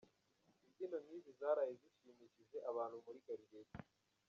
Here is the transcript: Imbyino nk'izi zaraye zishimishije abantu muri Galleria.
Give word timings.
Imbyino 0.65 0.97
nk'izi 1.03 1.31
zaraye 1.39 1.73
zishimishije 1.81 2.57
abantu 2.69 2.95
muri 3.03 3.19
Galleria. 3.25 3.75